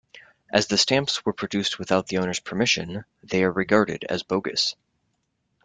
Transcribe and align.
As 0.51 0.65
the 0.65 0.79
stamps 0.79 1.23
were 1.27 1.31
produced 1.31 1.77
without 1.77 2.07
the 2.07 2.17
owner's 2.17 2.39
permission, 2.39 3.05
they 3.21 3.43
are 3.43 3.51
regarded 3.51 4.03
as 4.09 4.23
bogus. 4.23 4.75